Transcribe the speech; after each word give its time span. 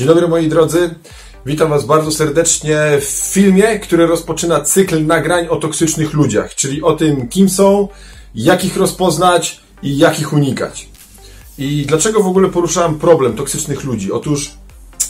Dzień 0.00 0.08
dobry 0.08 0.28
moi 0.28 0.48
drodzy. 0.48 0.94
Witam 1.46 1.70
Was 1.70 1.84
bardzo 1.84 2.12
serdecznie 2.12 2.78
w 3.00 3.04
filmie, 3.04 3.78
który 3.78 4.06
rozpoczyna 4.06 4.60
cykl 4.60 5.06
nagrań 5.06 5.48
o 5.48 5.56
toksycznych 5.56 6.12
ludziach, 6.12 6.54
czyli 6.54 6.82
o 6.82 6.92
tym, 6.92 7.28
kim 7.28 7.48
są, 7.48 7.88
jak 8.34 8.64
ich 8.64 8.76
rozpoznać 8.76 9.60
i 9.82 9.98
jak 9.98 10.20
ich 10.20 10.32
unikać. 10.32 10.88
I 11.58 11.86
dlaczego 11.86 12.22
w 12.22 12.26
ogóle 12.26 12.48
poruszałem 12.48 12.98
problem 12.98 13.36
toksycznych 13.36 13.84
ludzi? 13.84 14.12
Otóż 14.12 14.50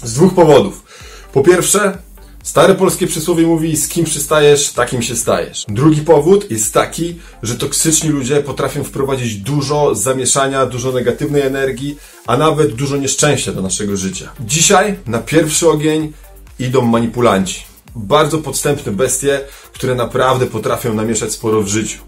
z 0.03 0.15
dwóch 0.15 0.35
powodów. 0.35 0.85
Po 1.33 1.43
pierwsze, 1.43 1.99
Stare 2.43 2.75
polskie 2.75 3.07
przysłowie 3.07 3.47
mówi, 3.47 3.77
z 3.77 3.89
kim 3.89 4.05
przystajesz, 4.05 4.73
takim 4.73 5.03
się 5.03 5.17
stajesz. 5.17 5.65
Drugi 5.69 6.01
powód 6.01 6.51
jest 6.51 6.75
taki, 6.75 7.17
że 7.43 7.55
toksyczni 7.55 8.11
ludzie 8.11 8.43
potrafią 8.43 8.85
wprowadzić 8.85 9.37
dużo 9.37 9.95
zamieszania, 9.95 10.67
dużo 10.67 10.93
negatywnej 10.93 11.43
energii, 11.43 11.99
a 12.27 12.37
nawet 12.37 12.75
dużo 12.75 12.97
nieszczęścia 12.97 13.53
do 13.53 13.63
naszego 13.63 13.97
życia. 13.97 14.31
Dzisiaj 14.41 14.99
na 15.07 15.19
pierwszy 15.19 15.69
ogień 15.69 16.13
idą 16.59 16.83
manipulanci. 16.83 17.65
Bardzo 17.97 18.39
podstępne 18.39 18.93
bestie, 18.93 19.41
które 19.73 19.95
naprawdę 19.95 20.47
potrafią 20.47 20.95
namieszać 20.95 21.33
sporo 21.33 21.63
w 21.63 21.69
życiu. 21.69 21.99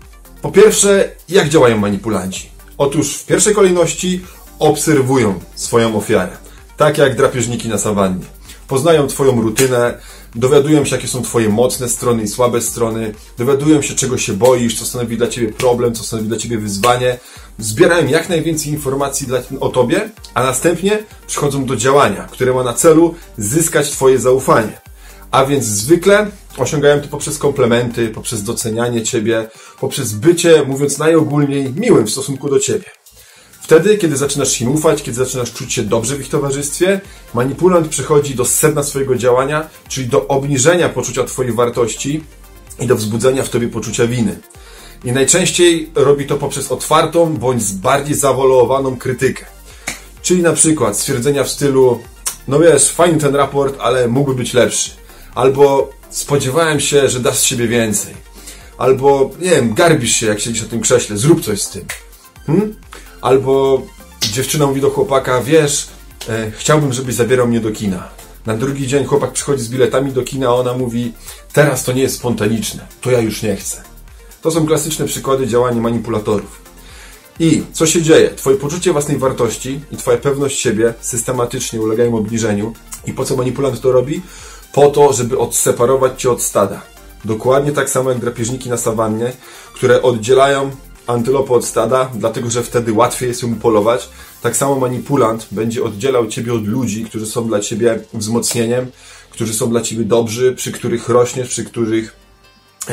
Po 0.42 0.52
pierwsze, 0.52 1.10
jak 1.28 1.48
działają 1.48 1.78
manipulanci? 1.78 2.48
Otóż 2.78 3.16
w 3.16 3.26
pierwszej 3.26 3.54
kolejności 3.54 4.20
obserwują 4.58 5.40
swoją 5.54 5.96
ofiarę. 5.96 6.36
Tak 6.76 6.98
jak 6.98 7.16
drapieżniki 7.16 7.68
na 7.68 7.78
sawannie. 7.78 8.24
Poznają 8.68 9.06
Twoją 9.06 9.42
rutynę, 9.42 9.98
dowiadują 10.34 10.84
się, 10.84 10.96
jakie 10.96 11.08
są 11.08 11.22
Twoje 11.22 11.48
mocne 11.48 11.88
strony 11.88 12.22
i 12.22 12.28
słabe 12.28 12.60
strony, 12.60 13.14
dowiadują 13.38 13.82
się, 13.82 13.94
czego 13.94 14.18
się 14.18 14.32
boisz, 14.32 14.78
co 14.78 14.84
stanowi 14.84 15.16
dla 15.16 15.26
Ciebie 15.26 15.52
problem, 15.52 15.94
co 15.94 16.04
stanowi 16.04 16.28
dla 16.28 16.38
Ciebie 16.38 16.58
wyzwanie, 16.58 17.18
zbierają 17.58 18.06
jak 18.06 18.28
najwięcej 18.28 18.72
informacji 18.72 19.26
dla, 19.26 19.38
o 19.60 19.68
Tobie, 19.68 20.10
a 20.34 20.42
następnie 20.42 20.98
przychodzą 21.26 21.64
do 21.64 21.76
działania, 21.76 22.28
które 22.30 22.54
ma 22.54 22.62
na 22.62 22.72
celu 22.72 23.14
zyskać 23.36 23.90
Twoje 23.90 24.18
zaufanie. 24.18 24.80
A 25.30 25.46
więc 25.46 25.64
zwykle 25.64 26.26
osiągają 26.58 27.00
to 27.00 27.08
poprzez 27.08 27.38
komplementy, 27.38 28.08
poprzez 28.08 28.42
docenianie 28.42 29.02
Ciebie, 29.02 29.48
poprzez 29.80 30.12
bycie, 30.12 30.64
mówiąc 30.66 30.98
najogólniej, 30.98 31.72
miłym 31.76 32.06
w 32.06 32.10
stosunku 32.10 32.48
do 32.48 32.58
Ciebie. 32.58 33.01
Wtedy, 33.62 33.98
kiedy 33.98 34.16
zaczynasz 34.16 34.60
im 34.60 34.68
ufać, 34.68 35.02
kiedy 35.02 35.16
zaczynasz 35.16 35.52
czuć 35.52 35.72
się 35.72 35.82
dobrze 35.82 36.16
w 36.16 36.20
ich 36.20 36.28
towarzystwie, 36.28 37.00
manipulant 37.34 37.88
przechodzi 37.88 38.34
do 38.34 38.44
sedna 38.44 38.82
swojego 38.82 39.16
działania, 39.16 39.68
czyli 39.88 40.08
do 40.08 40.28
obniżenia 40.28 40.88
poczucia 40.88 41.24
Twojej 41.24 41.52
wartości 41.52 42.24
i 42.80 42.86
do 42.86 42.96
wzbudzenia 42.96 43.42
w 43.42 43.48
Tobie 43.48 43.68
poczucia 43.68 44.06
winy. 44.06 44.38
I 45.04 45.12
najczęściej 45.12 45.90
robi 45.94 46.26
to 46.26 46.36
poprzez 46.36 46.72
otwartą 46.72 47.36
bądź 47.36 47.72
bardziej 47.72 48.14
zawolowaną 48.14 48.96
krytykę. 48.96 49.44
Czyli 50.22 50.42
na 50.42 50.52
przykład 50.52 50.98
stwierdzenia 50.98 51.44
w 51.44 51.48
stylu 51.48 52.00
no 52.48 52.58
wiesz, 52.58 52.88
fajny 52.88 53.18
ten 53.18 53.36
raport, 53.36 53.76
ale 53.80 54.08
mógłby 54.08 54.34
być 54.34 54.54
lepszy. 54.54 54.90
Albo 55.34 55.90
spodziewałem 56.10 56.80
się, 56.80 57.08
że 57.08 57.20
dasz 57.20 57.38
z 57.38 57.42
siebie 57.42 57.68
więcej. 57.68 58.14
Albo, 58.78 59.30
nie 59.40 59.50
wiem, 59.50 59.74
garbisz 59.74 60.12
się, 60.12 60.26
jak 60.26 60.40
siedzisz 60.40 60.62
na 60.62 60.68
tym 60.68 60.80
krześle, 60.80 61.16
zrób 61.16 61.44
coś 61.44 61.62
z 61.62 61.70
tym. 61.70 61.84
Hmm? 62.46 62.74
Albo 63.22 63.82
dziewczyna 64.20 64.66
mówi 64.66 64.80
do 64.80 64.90
chłopaka, 64.90 65.40
wiesz, 65.40 65.88
e, 66.28 66.50
chciałbym, 66.50 66.92
żebyś 66.92 67.14
zabierał 67.14 67.48
mnie 67.48 67.60
do 67.60 67.70
kina. 67.70 68.08
Na 68.46 68.56
drugi 68.56 68.86
dzień 68.86 69.04
chłopak 69.04 69.32
przychodzi 69.32 69.62
z 69.62 69.68
biletami 69.68 70.12
do 70.12 70.22
kina, 70.22 70.48
a 70.48 70.52
ona 70.52 70.72
mówi, 70.74 71.12
teraz 71.52 71.84
to 71.84 71.92
nie 71.92 72.02
jest 72.02 72.14
spontaniczne, 72.14 72.86
to 73.00 73.10
ja 73.10 73.20
już 73.20 73.42
nie 73.42 73.56
chcę. 73.56 73.82
To 74.42 74.50
są 74.50 74.66
klasyczne 74.66 75.06
przykłady 75.06 75.46
działania 75.46 75.80
manipulatorów. 75.80 76.62
I 77.40 77.62
co 77.72 77.86
się 77.86 78.02
dzieje? 78.02 78.30
Twoje 78.30 78.56
poczucie 78.56 78.92
własnej 78.92 79.18
wartości 79.18 79.80
i 79.92 79.96
Twoja 79.96 80.18
pewność 80.18 80.60
siebie 80.60 80.94
systematycznie 81.00 81.80
ulegają 81.80 82.16
obniżeniu. 82.16 82.72
I 83.06 83.12
po 83.12 83.24
co 83.24 83.36
manipulant 83.36 83.80
to 83.80 83.92
robi? 83.92 84.22
Po 84.72 84.90
to, 84.90 85.12
żeby 85.12 85.38
odseparować 85.38 86.22
Cię 86.22 86.30
od 86.30 86.42
stada. 86.42 86.82
Dokładnie 87.24 87.72
tak 87.72 87.90
samo 87.90 88.10
jak 88.10 88.18
drapieżniki 88.18 88.68
na 88.70 88.76
sawannie, 88.76 89.32
które 89.74 90.02
oddzielają 90.02 90.70
antylopę 91.06 91.54
od 91.54 91.64
stada, 91.64 92.10
dlatego 92.14 92.50
że 92.50 92.62
wtedy 92.62 92.92
łatwiej 92.92 93.28
jest 93.28 93.42
ją 93.42 93.54
polować. 93.54 94.08
Tak 94.42 94.56
samo 94.56 94.78
manipulant 94.78 95.46
będzie 95.50 95.84
oddzielał 95.84 96.26
ciebie 96.26 96.54
od 96.54 96.66
ludzi, 96.66 97.04
którzy 97.04 97.26
są 97.26 97.48
dla 97.48 97.60
ciebie 97.60 98.00
wzmocnieniem, 98.14 98.86
którzy 99.30 99.54
są 99.54 99.70
dla 99.70 99.80
ciebie 99.80 100.04
dobrzy, 100.04 100.52
przy 100.52 100.72
których 100.72 101.08
rośniesz, 101.08 101.48
przy 101.48 101.64
których 101.64 102.22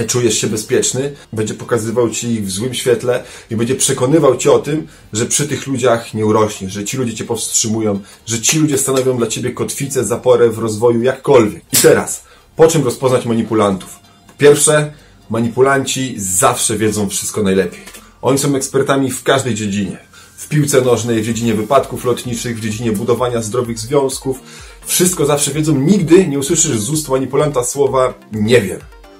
czujesz 0.08 0.38
się 0.38 0.47
bezpieczny, 0.47 1.16
będzie 1.34 1.53
pokazywał 1.53 2.09
ci 2.09 2.28
ich 2.28 2.46
w 2.46 2.52
złym 2.52 2.74
świetle 2.74 3.24
i 3.52 3.56
będzie 3.56 3.75
przekonywał 3.75 4.38
cię 4.38 4.52
o 4.52 4.59
tym, 4.59 4.88
że 5.14 5.26
przy 5.26 5.47
tych 5.47 5.68
ludziach 5.68 6.14
nie 6.14 6.26
urośniesz, 6.26 6.74
że 6.74 6.86
ci 6.86 6.97
ludzie 6.97 7.14
cię 7.14 7.24
powstrzymują, 7.24 8.00
że 8.26 8.41
ci 8.41 8.59
ludzie 8.59 8.78
stanowią 8.78 9.18
dla 9.18 9.28
ciebie 9.28 9.52
kotwicę, 9.52 10.03
zaporę 10.03 10.50
w 10.50 10.58
rozwoju, 10.58 11.03
jakkolwiek. 11.03 11.64
I 11.74 11.78
teraz, 11.78 12.24
po 12.56 12.68
czym 12.68 12.84
rozpoznać 12.84 13.26
manipulantów? 13.26 14.00
Pierwsze, 14.38 14.94
manipulanci 15.30 16.16
zawsze 16.18 16.78
wiedzą 16.78 17.09
wszystko 17.09 17.44
najlepiej. 17.44 17.98
Oni 18.22 18.38
są 18.38 18.56
ekspertami 18.56 19.12
w 19.12 19.24
każdej 19.24 19.56
dziedzinie. 19.56 19.97
W 20.38 20.47
piłce 20.47 20.81
nożnej, 20.81 21.22
w 21.22 21.25
dziedzinie 21.25 21.53
wypadków 21.53 22.06
lotniczych, 22.06 22.57
w 22.57 22.62
dziedzinie 22.62 22.91
budowania 22.91 23.41
zdrowych 23.41 23.80
związków. 23.80 24.40
Wszystko 24.85 25.25
zawsze 25.25 25.52
wiedzą. 25.52 25.75
Nigdy 25.75 26.28
nie 26.28 26.40
usłyszysz 26.40 26.79
z 26.79 26.90
ust 26.90 27.09
manipulanta 27.09 27.63
słowa 27.63 28.13
nie 28.31 28.62
wiem. 28.62 28.79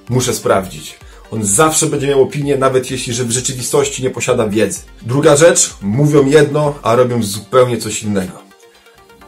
Muszę 0.09 0.34
sprawdzić. 0.34 0.98
On 1.32 1.44
zawsze 1.44 1.86
będzie 1.86 2.08
miał 2.08 2.22
opinię, 2.22 2.58
nawet 2.58 2.92
jeśli 2.92 3.14
że 3.14 3.26
w 3.26 3.32
rzeczywistości 3.32 4.04
nie 4.04 4.09
posiada 4.09 4.48
wiedzy. 4.48 4.80
Druga 5.02 5.36
rzecz, 5.36 5.74
mówią 5.82 6.26
jedno, 6.26 6.76
a 6.84 6.96
robią 6.96 7.24
zupełnie 7.24 7.78
coś 7.78 8.04
innego. 8.04 8.50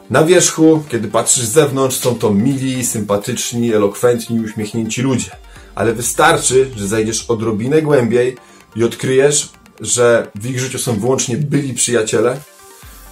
Na 0.09 0.23
wierzchu, 0.23 0.83
kiedy 0.89 1.07
patrzysz 1.07 1.45
z 1.45 1.51
zewnątrz, 1.51 1.97
są 1.97 2.15
to 2.15 2.33
mili, 2.33 2.85
sympatyczni, 2.85 3.73
elokwentni, 3.73 4.39
uśmiechnięci 4.39 5.01
ludzie. 5.01 5.31
Ale 5.75 5.93
wystarczy, 5.93 6.71
że 6.75 6.87
zajdziesz 6.87 7.25
odrobinę 7.27 7.81
głębiej 7.81 8.37
i 8.75 8.83
odkryjesz, 8.83 9.49
że 9.81 10.31
w 10.35 10.45
ich 10.45 10.59
życiu 10.59 10.79
są 10.79 10.99
wyłącznie 10.99 11.37
byli 11.37 11.73
przyjaciele, 11.73 12.37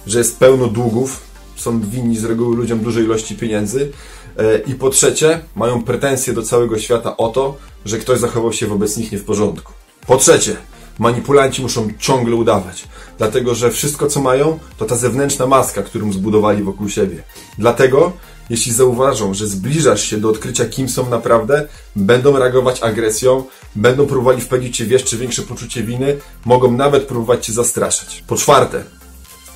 że 0.06 0.18
jest 0.18 0.38
pełno 0.38 0.66
długów, 0.66 1.20
są 1.56 1.80
winni 1.80 2.16
z 2.16 2.24
reguły 2.24 2.56
ludziom 2.56 2.78
dużej 2.78 3.04
ilości 3.04 3.36
pieniędzy 3.36 3.92
e, 4.36 4.58
i 4.58 4.74
po 4.74 4.90
trzecie 4.90 5.40
mają 5.56 5.82
pretensje 5.82 6.32
do 6.32 6.42
całego 6.42 6.78
świata 6.78 7.16
o 7.16 7.28
to, 7.28 7.56
że 7.84 7.98
ktoś 7.98 8.18
zachował 8.18 8.52
się 8.52 8.66
wobec 8.66 8.96
nich 8.96 9.12
nie 9.12 9.18
w 9.18 9.24
porządku. 9.24 9.72
Po 10.06 10.16
trzecie, 10.16 10.56
manipulanci 10.98 11.62
muszą 11.62 11.88
ciągle 11.98 12.34
udawać, 12.34 12.88
dlatego 13.18 13.54
że 13.54 13.70
wszystko 13.70 14.06
co 14.06 14.20
mają 14.20 14.58
to 14.78 14.84
ta 14.84 14.96
zewnętrzna 14.96 15.46
maska, 15.46 15.82
którą 15.82 16.12
zbudowali 16.12 16.62
wokół 16.62 16.88
siebie. 16.88 17.22
Dlatego 17.58 18.12
jeśli 18.50 18.72
zauważą, 18.72 19.34
że 19.34 19.46
zbliżasz 19.46 20.02
się 20.02 20.20
do 20.20 20.30
odkrycia, 20.30 20.64
kim 20.64 20.88
są 20.88 21.10
naprawdę, 21.10 21.68
będą 21.96 22.38
reagować 22.38 22.82
agresją, 22.82 23.44
będą 23.76 24.06
próbowali 24.06 24.40
wpędzić 24.40 24.76
cię 24.76 24.84
w 24.84 24.90
jeszcze 24.90 25.16
większe 25.16 25.42
poczucie 25.42 25.82
winy, 25.82 26.16
mogą 26.44 26.72
nawet 26.72 27.06
próbować 27.06 27.46
cię 27.46 27.52
zastraszać. 27.52 28.24
Po 28.26 28.36
czwarte, 28.36 28.84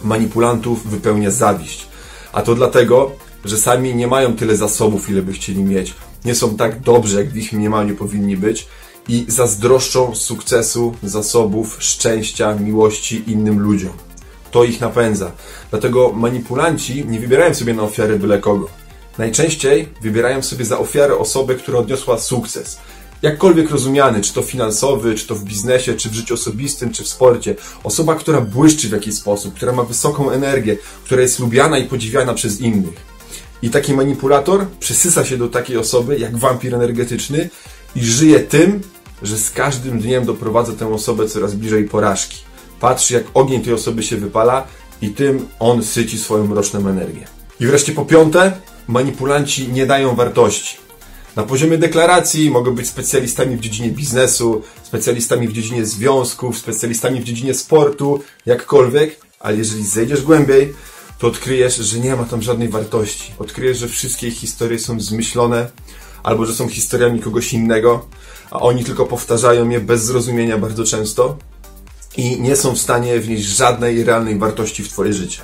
manipulantów 0.03 0.87
wypełnia 0.91 1.31
zawiść. 1.31 1.87
A 2.33 2.43
to 2.43 2.55
dlatego, 2.55 3.11
że 3.45 3.59
sami 3.59 3.95
nie 3.95 4.07
mają 4.07 4.37
tyle 4.37 4.57
zasobów, 4.57 5.11
ile 5.11 5.23
by 5.23 5.33
chcieli 5.33 5.65
mieć. 5.65 5.95
Nie 6.25 6.35
są 6.35 6.57
tak 6.57 6.81
dobrzy, 6.81 7.19
jak 7.19 7.31
w 7.31 7.37
ich 7.37 7.53
mniemaniu 7.53 7.97
powinni 7.97 8.37
być 8.37 8.69
i 9.09 9.25
zazdroszczą 9.29 10.15
sukcesu, 10.15 10.95
zasobów, 11.03 11.77
szczęścia, 11.79 12.55
miłości 12.55 13.25
innym 13.27 13.61
ludziom. 13.61 13.93
To 14.51 14.65
ich 14.65 14.81
napędza. 14.81 15.33
Dlatego 15.71 16.13
manipulanci 16.13 17.05
nie 17.07 17.21
wybierają 17.21 17.55
sobie 17.55 17.75
na 17.75 17.83
ofiary 17.83 18.19
byle 18.19 18.39
kogo. 18.39 18.84
Najczęściej 19.19 19.89
wybierają 20.01 20.43
sobie 20.43 20.65
za 20.65 20.79
ofiarę 20.79 21.19
osobę, 21.19 21.55
która 21.55 21.79
odniosła 21.79 22.19
sukces. 22.19 22.79
Jakkolwiek 23.23 23.71
rozumiany, 23.71 24.21
czy 24.21 24.35
to 24.35 24.43
finansowy, 24.43 25.15
czy 25.15 25.27
to 25.27 25.35
w 25.35 25.45
biznesie, 25.45 25.95
czy 25.95 26.11
w 26.11 26.15
życiu 26.15 26.35
osobistym, 26.35 26.93
czy 26.93 27.05
w 27.05 27.09
sporcie. 27.09 27.55
Osoba, 27.85 28.15
która 28.15 28.41
błyszczy 28.41 28.89
w 28.89 28.93
jakiś 28.93 29.15
sposób, 29.15 29.55
która 29.55 29.73
ma 29.73 29.83
wysoką 29.83 30.31
energię, 30.31 30.77
która 31.05 31.23
jest 31.23 31.39
lubiana 31.39 31.79
i 31.79 31.85
podziwiana 31.85 32.35
przez 32.35 32.61
innych. 32.61 33.15
I 33.63 33.71
taki 33.71 33.95
manipulator 33.95 34.67
przysysa 34.81 35.25
się 35.25 35.37
do 35.37 35.49
takiej 35.49 35.77
osoby, 35.77 36.19
jak 36.19 36.37
wampir 36.37 36.75
energetyczny 36.75 37.51
i 37.97 38.05
żyje 38.05 38.41
tym, 38.41 38.81
że 39.23 39.39
z 39.39 39.51
każdym 39.51 40.01
dniem 40.01 40.25
doprowadza 40.25 40.73
tę 40.73 40.95
osobę 40.95 41.29
coraz 41.29 41.55
bliżej 41.55 41.85
porażki. 41.85 42.39
Patrzy, 42.81 43.15
jak 43.15 43.25
ogień 43.35 43.63
tej 43.63 43.73
osoby 43.73 44.03
się 44.03 44.17
wypala 44.17 44.67
i 45.03 45.11
tym 45.11 45.49
on 45.59 45.83
syci 45.83 46.19
swoją 46.19 46.47
mroczną 46.47 46.89
energię. 46.89 47.27
I 47.61 47.67
wreszcie 47.67 47.93
po 47.93 48.05
piąte, 48.05 48.53
manipulanci 48.89 49.69
nie 49.69 49.87
dają 49.87 50.15
wartości. 50.15 50.77
Na 51.37 51.43
poziomie 51.43 51.79
deklaracji 51.79 52.51
mogą 52.51 52.75
być 52.75 52.89
specjalistami 52.89 53.57
w 53.57 53.61
dziedzinie 53.61 53.91
biznesu, 53.91 54.63
specjalistami 54.83 55.49
w 55.49 55.53
dziedzinie 55.53 55.87
związków, 55.87 56.59
specjalistami 56.59 57.21
w 57.21 57.25
dziedzinie 57.25 57.55
sportu, 57.55 58.23
jakkolwiek, 58.47 59.21
ale 59.41 59.57
jeżeli 59.57 59.87
zejdziesz 59.87 60.23
głębiej, 60.23 60.75
to 61.19 61.27
odkryjesz, 61.27 61.77
że 61.77 62.01
nie 62.01 62.17
ma 62.17 62.25
tam 62.25 62.43
żadnej 62.43 62.69
wartości. 62.69 63.33
Odkryjesz, 63.39 63.79
że 63.79 63.89
wszystkie 63.89 64.31
historie 64.31 64.79
są 64.79 65.01
zmyślone, 65.01 65.71
albo 66.23 66.47
że 66.47 66.55
są 66.55 66.69
historiami 66.69 67.21
kogoś 67.21 67.53
innego, 67.53 68.07
a 68.51 68.61
oni 68.61 68.85
tylko 68.85 69.07
powtarzają 69.07 69.69
je 69.69 69.81
bez 69.81 70.05
zrozumienia 70.05 70.59
bardzo 70.59 70.85
często 70.85 71.37
i 72.17 72.41
nie 72.41 72.57
są 72.57 72.75
w 72.75 72.79
stanie 72.79 73.21
wnieść 73.21 73.45
żadnej 73.45 74.05
realnej 74.05 74.39
wartości 74.39 74.83
w 74.83 74.89
Twoje 74.89 75.13
życie. 75.13 75.41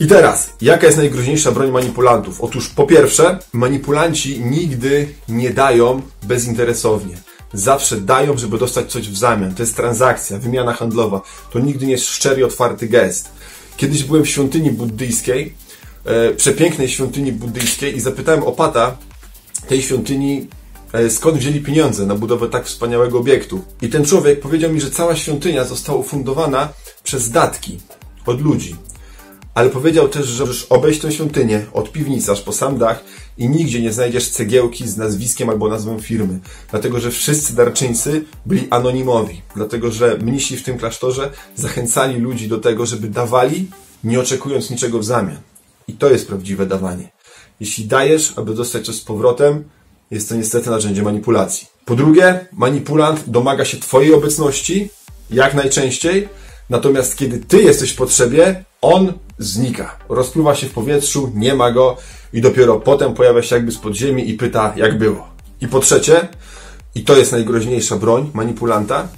I 0.00 0.06
teraz, 0.06 0.50
jaka 0.60 0.86
jest 0.86 0.98
najgroźniejsza 0.98 1.52
broń 1.52 1.70
manipulantów? 1.70 2.40
Otóż 2.40 2.68
po 2.68 2.86
pierwsze, 2.86 3.38
manipulanci 3.52 4.40
nigdy 4.40 5.08
nie 5.28 5.50
dają 5.50 6.02
bezinteresownie. 6.22 7.16
Zawsze 7.52 8.00
dają, 8.00 8.38
żeby 8.38 8.58
dostać 8.58 8.92
coś 8.92 9.08
w 9.08 9.16
zamian. 9.16 9.54
To 9.54 9.62
jest 9.62 9.76
transakcja, 9.76 10.38
wymiana 10.38 10.72
handlowa. 10.72 11.20
To 11.52 11.58
nigdy 11.58 11.86
nie 11.86 11.92
jest 11.92 12.08
szczery, 12.08 12.46
otwarty 12.46 12.88
gest. 12.88 13.28
Kiedyś 13.76 14.02
byłem 14.02 14.24
w 14.24 14.28
świątyni 14.28 14.70
buddyjskiej, 14.70 15.54
e, 16.04 16.30
przepięknej 16.30 16.88
świątyni 16.88 17.32
buddyjskiej 17.32 17.96
i 17.96 18.00
zapytałem 18.00 18.42
opata 18.42 18.96
tej 19.68 19.82
świątyni, 19.82 20.48
e, 20.92 21.10
skąd 21.10 21.38
wzięli 21.38 21.60
pieniądze 21.60 22.06
na 22.06 22.14
budowę 22.14 22.48
tak 22.48 22.66
wspaniałego 22.66 23.18
obiektu. 23.18 23.64
I 23.82 23.88
ten 23.88 24.04
człowiek 24.04 24.40
powiedział 24.40 24.72
mi, 24.72 24.80
że 24.80 24.90
cała 24.90 25.16
świątynia 25.16 25.64
została 25.64 25.98
ufundowana 25.98 26.68
przez 27.04 27.30
datki 27.30 27.80
od 28.26 28.40
ludzi. 28.40 28.76
Ale 29.54 29.70
powiedział 29.70 30.08
też, 30.08 30.26
że 30.26 30.44
możesz 30.44 30.64
obejść 30.64 31.00
tę 31.00 31.12
świątynię 31.12 31.66
od 31.72 31.92
piwnicy 31.92 32.32
aż 32.32 32.40
po 32.40 32.52
sam 32.52 32.78
dach 32.78 33.04
i 33.38 33.48
nigdzie 33.48 33.82
nie 33.82 33.92
znajdziesz 33.92 34.28
cegiełki 34.28 34.88
z 34.88 34.96
nazwiskiem 34.96 35.50
albo 35.50 35.68
nazwą 35.68 36.00
firmy. 36.00 36.38
Dlatego, 36.70 37.00
że 37.00 37.10
wszyscy 37.10 37.56
darczyńcy 37.56 38.24
byli 38.46 38.66
anonimowi. 38.70 39.42
Dlatego, 39.56 39.90
że 39.90 40.18
mnisi 40.18 40.56
w 40.56 40.62
tym 40.62 40.78
klasztorze 40.78 41.30
zachęcali 41.56 42.20
ludzi 42.20 42.48
do 42.48 42.58
tego, 42.58 42.86
żeby 42.86 43.08
dawali, 43.08 43.70
nie 44.04 44.20
oczekując 44.20 44.70
niczego 44.70 44.98
w 44.98 45.04
zamian. 45.04 45.38
I 45.88 45.92
to 45.92 46.10
jest 46.10 46.26
prawdziwe 46.26 46.66
dawanie. 46.66 47.08
Jeśli 47.60 47.84
dajesz, 47.84 48.32
aby 48.36 48.54
dostać 48.54 48.86
coś 48.86 48.94
z 48.94 49.00
powrotem, 49.00 49.64
jest 50.10 50.28
to 50.28 50.34
niestety 50.34 50.70
narzędzie 50.70 51.02
manipulacji. 51.02 51.66
Po 51.84 51.96
drugie, 51.96 52.46
manipulant 52.52 53.24
domaga 53.26 53.64
się 53.64 53.78
Twojej 53.78 54.14
obecności, 54.14 54.88
jak 55.30 55.54
najczęściej, 55.54 56.28
natomiast 56.70 57.16
kiedy 57.16 57.38
Ty 57.38 57.62
jesteś 57.62 57.90
w 57.90 57.96
potrzebie, 57.96 58.64
on 58.84 59.12
znika. 59.38 59.98
Rozpływa 60.08 60.54
się 60.54 60.66
w 60.66 60.72
powietrzu, 60.72 61.32
nie 61.34 61.54
ma 61.54 61.70
go 61.70 61.96
i 62.32 62.40
dopiero 62.40 62.80
potem 62.80 63.14
pojawia 63.14 63.42
się 63.42 63.56
jakby 63.56 63.72
z 63.72 63.78
podziemi 63.78 64.30
i 64.30 64.34
pyta, 64.34 64.72
jak 64.76 64.98
było. 64.98 65.28
I 65.60 65.68
po 65.68 65.80
trzecie, 65.80 66.28
i 66.94 67.04
to 67.04 67.16
jest 67.16 67.32
najgroźniejsza 67.32 67.96
broń 67.96 68.30
manipulanta, 68.34 69.08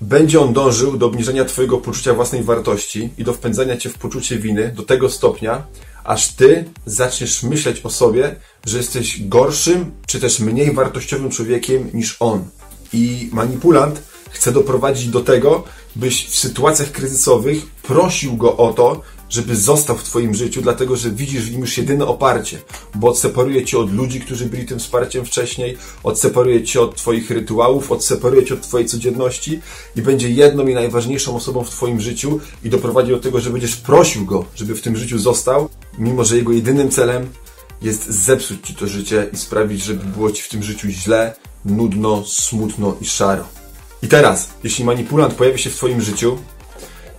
będzie 0.00 0.40
on 0.40 0.52
dążył 0.52 0.96
do 0.96 1.06
obniżenia 1.06 1.44
Twojego 1.44 1.78
poczucia 1.78 2.14
własnej 2.14 2.42
wartości 2.42 3.10
i 3.18 3.24
do 3.24 3.32
wpędzania 3.32 3.76
Cię 3.76 3.90
w 3.90 3.98
poczucie 3.98 4.38
winy 4.38 4.72
do 4.76 4.82
tego 4.82 5.10
stopnia, 5.10 5.62
aż 6.04 6.28
Ty 6.28 6.64
zaczniesz 6.86 7.42
myśleć 7.42 7.80
o 7.84 7.90
sobie, 7.90 8.36
że 8.66 8.76
jesteś 8.76 9.28
gorszym 9.28 9.90
czy 10.06 10.20
też 10.20 10.40
mniej 10.40 10.72
wartościowym 10.74 11.30
człowiekiem 11.30 11.90
niż 11.94 12.16
on. 12.20 12.44
I 12.92 13.30
manipulant 13.32 14.02
chce 14.32 14.52
doprowadzić 14.52 15.08
do 15.08 15.20
tego, 15.20 15.64
byś 15.96 16.26
w 16.26 16.38
sytuacjach 16.38 16.92
kryzysowych 16.92 17.66
prosił 17.82 18.36
go 18.36 18.56
o 18.56 18.72
to, 18.72 19.00
żeby 19.32 19.56
został 19.56 19.96
w 19.96 20.02
Twoim 20.02 20.34
życiu, 20.34 20.62
dlatego 20.62 20.96
że 20.96 21.10
widzisz 21.10 21.42
w 21.42 21.52
nim 21.52 21.60
już 21.60 21.78
jedyne 21.78 22.06
oparcie, 22.06 22.58
bo 22.94 23.08
odseparuje 23.08 23.64
Cię 23.64 23.78
od 23.78 23.92
ludzi, 23.92 24.20
którzy 24.20 24.46
byli 24.46 24.66
tym 24.66 24.78
wsparciem 24.78 25.24
wcześniej, 25.24 25.76
odseparuje 26.02 26.64
Cię 26.64 26.80
od 26.80 26.96
Twoich 26.96 27.30
rytuałów, 27.30 27.92
odseparuje 27.92 28.44
Cię 28.44 28.54
od 28.54 28.60
Twojej 28.60 28.88
codzienności 28.88 29.60
i 29.96 30.02
będzie 30.02 30.30
jedną 30.30 30.66
i 30.66 30.74
najważniejszą 30.74 31.36
osobą 31.36 31.64
w 31.64 31.70
Twoim 31.70 32.00
życiu 32.00 32.40
i 32.64 32.70
doprowadzi 32.70 33.10
do 33.10 33.20
tego, 33.20 33.40
że 33.40 33.50
będziesz 33.50 33.76
prosił 33.76 34.24
go, 34.24 34.44
żeby 34.54 34.74
w 34.74 34.82
tym 34.82 34.96
życiu 34.96 35.18
został, 35.18 35.68
mimo 35.98 36.24
że 36.24 36.36
jego 36.36 36.52
jedynym 36.52 36.90
celem 36.90 37.28
jest 37.82 38.10
zepsuć 38.10 38.66
Ci 38.66 38.74
to 38.74 38.86
życie 38.86 39.28
i 39.32 39.36
sprawić, 39.36 39.84
żeby 39.84 40.04
było 40.04 40.30
Ci 40.30 40.42
w 40.42 40.48
tym 40.48 40.62
życiu 40.62 40.88
źle, 40.88 41.34
nudno, 41.64 42.24
smutno 42.26 42.96
i 43.00 43.04
szaro. 43.04 43.61
I 44.02 44.08
teraz, 44.08 44.48
jeśli 44.64 44.84
manipulant 44.84 45.34
pojawi 45.34 45.58
się 45.58 45.70
w 45.70 45.76
Twoim 45.76 46.00
życiu, 46.00 46.38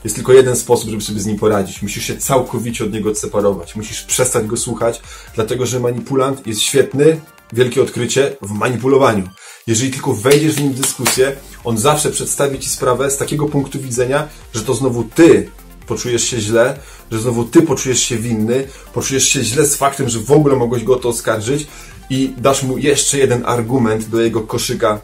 jest 0.04 0.16
tylko 0.16 0.34
jeden 0.34 0.56
sposób, 0.56 0.90
żeby 0.90 1.04
sobie 1.04 1.20
z 1.20 1.26
nim 1.26 1.40
poradzić. 1.40 1.82
Musisz 1.82 2.04
się 2.04 2.18
całkowicie 2.18 2.84
od 2.84 2.94
niego 2.94 3.10
odseparować. 3.10 3.76
Musisz 3.76 4.02
przestać 4.02 4.46
go 4.46 4.58
słuchać, 4.58 5.02
dlatego 5.36 5.66
że 5.66 5.80
manipulant 5.80 6.48
jest 6.48 6.62
świetny, 6.62 7.20
wielkie 7.54 7.82
odkrycie, 7.82 8.36
w 8.42 8.52
manipulowaniu. 8.52 9.30
Jeżeli 9.68 9.92
tylko 9.92 10.14
wejdziesz 10.14 10.54
z 10.54 10.60
nim 10.60 10.74
w 10.74 10.80
dyskusję, 10.80 11.36
on 11.64 11.78
zawsze 11.78 12.12
przedstawi 12.12 12.60
ci 12.60 12.70
sprawę 12.70 13.12
z 13.12 13.18
takiego 13.18 13.46
punktu 13.46 13.80
widzenia, 13.80 14.28
że 14.54 14.62
to 14.62 14.74
znowu 14.74 15.04
ty 15.04 15.50
poczujesz 15.88 16.24
się 16.24 16.40
źle, 16.40 16.80
że 17.12 17.20
znowu 17.20 17.46
ty 17.46 17.62
poczujesz 17.62 18.00
się 18.00 18.18
winny, 18.18 18.68
poczujesz 18.94 19.28
się 19.28 19.44
źle 19.44 19.66
z 19.66 19.76
faktem, 19.76 20.10
że 20.10 20.20
w 20.20 20.32
ogóle 20.32 20.56
mogłeś 20.56 20.84
go 20.84 20.94
o 20.94 21.00
to 21.00 21.10
oskarżyć 21.10 21.68
i 22.10 22.34
dasz 22.38 22.64
mu 22.64 22.78
jeszcze 22.78 23.18
jeden 23.18 23.46
argument 23.46 24.10
do 24.10 24.22
jego 24.22 24.42
koszyka 24.42 25.02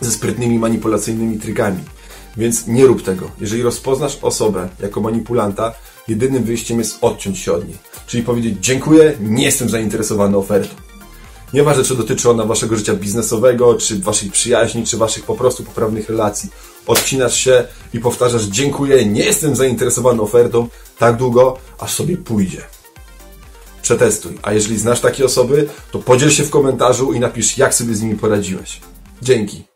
ze 0.00 0.10
sprytnymi 0.10 0.58
manipulacyjnymi 0.58 1.38
trykami. 1.38 1.80
Więc 2.36 2.66
nie 2.66 2.86
rób 2.86 3.02
tego. 3.02 3.30
Jeżeli 3.40 3.62
rozpoznasz 3.62 4.18
osobę 4.22 4.68
jako 4.80 5.00
manipulanta, 5.00 5.74
jedynym 6.08 6.44
wyjściem 6.44 6.78
jest 6.78 6.98
odciąć 7.00 7.38
się 7.38 7.52
od 7.52 7.68
niej. 7.68 7.78
Czyli 8.06 8.22
powiedzieć 8.22 8.58
dziękuję, 8.60 9.16
nie 9.20 9.44
jestem 9.44 9.68
zainteresowany 9.68 10.36
ofertą. 10.36 10.74
Nieważne, 11.52 11.84
czy 11.84 11.96
dotyczy 11.96 12.30
ona 12.30 12.44
waszego 12.44 12.76
życia 12.76 12.94
biznesowego, 12.94 13.74
czy 13.74 13.98
waszej 13.98 14.30
przyjaźni, 14.30 14.86
czy 14.86 14.96
waszych 14.96 15.24
po 15.24 15.34
prostu 15.34 15.64
poprawnych 15.64 16.08
relacji. 16.08 16.50
Odcinasz 16.86 17.36
się 17.36 17.64
i 17.94 18.00
powtarzasz 18.00 18.44
dziękuję, 18.44 19.06
nie 19.06 19.24
jestem 19.24 19.56
zainteresowany 19.56 20.22
ofertą 20.22 20.68
tak 20.98 21.16
długo, 21.16 21.58
aż 21.78 21.94
sobie 21.94 22.16
pójdzie. 22.16 22.62
Przetestuj. 23.82 24.38
A 24.42 24.52
jeżeli 24.52 24.78
znasz 24.78 25.00
takie 25.00 25.24
osoby, 25.24 25.68
to 25.90 25.98
podziel 25.98 26.30
się 26.30 26.42
w 26.44 26.50
komentarzu 26.50 27.12
i 27.12 27.20
napisz, 27.20 27.58
jak 27.58 27.74
sobie 27.74 27.94
z 27.94 28.02
nimi 28.02 28.14
poradziłeś. 28.14 28.80
Dzięki. 29.22 29.75